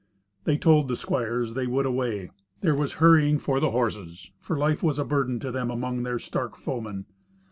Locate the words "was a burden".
4.81-5.39